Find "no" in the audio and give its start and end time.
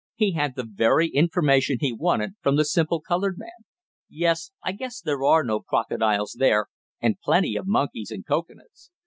5.43-5.59